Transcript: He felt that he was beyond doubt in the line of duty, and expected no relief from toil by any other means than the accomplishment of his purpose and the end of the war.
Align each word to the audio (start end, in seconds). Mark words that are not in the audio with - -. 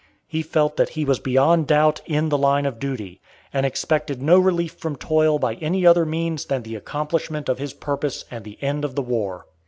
He 0.25 0.41
felt 0.41 0.77
that 0.77 0.89
he 0.97 1.05
was 1.05 1.19
beyond 1.19 1.67
doubt 1.67 2.01
in 2.07 2.29
the 2.29 2.37
line 2.39 2.65
of 2.65 2.79
duty, 2.79 3.21
and 3.53 3.67
expected 3.67 4.19
no 4.19 4.39
relief 4.39 4.73
from 4.73 4.95
toil 4.95 5.37
by 5.37 5.53
any 5.61 5.85
other 5.85 6.07
means 6.07 6.45
than 6.45 6.63
the 6.63 6.73
accomplishment 6.73 7.47
of 7.47 7.59
his 7.59 7.73
purpose 7.73 8.25
and 8.31 8.43
the 8.43 8.57
end 8.63 8.83
of 8.83 8.95
the 8.95 9.03
war. 9.03 9.45